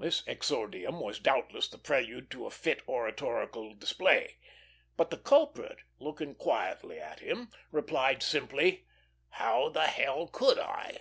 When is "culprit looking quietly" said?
5.18-6.98